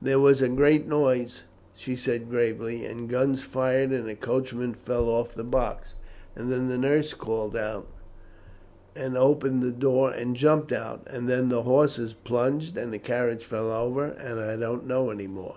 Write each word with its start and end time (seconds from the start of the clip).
"There 0.00 0.18
was 0.18 0.40
a 0.40 0.48
great 0.48 0.86
noise," 0.88 1.42
she 1.74 1.94
said 1.94 2.30
gravely, 2.30 2.86
"and 2.86 3.06
guns 3.06 3.42
fired, 3.42 3.90
and 3.90 4.08
the 4.08 4.14
coachman 4.14 4.72
fell 4.72 5.10
off 5.10 5.34
the 5.34 5.44
box, 5.44 5.94
and 6.34 6.50
then 6.50 6.68
nurse 6.80 7.12
called 7.12 7.54
out 7.54 7.86
and 8.96 9.14
opened 9.14 9.62
the 9.62 9.70
door 9.70 10.10
and 10.10 10.34
jumped 10.34 10.72
out, 10.72 11.06
and 11.06 11.28
then 11.28 11.50
the 11.50 11.64
horses 11.64 12.14
plunged 12.14 12.78
and 12.78 12.94
the 12.94 12.98
carriage 12.98 13.44
fell 13.44 13.70
over, 13.70 14.04
and 14.06 14.40
I 14.40 14.56
don't 14.56 14.86
know 14.86 15.10
any 15.10 15.26
more." 15.26 15.56